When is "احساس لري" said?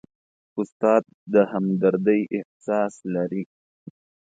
2.37-3.43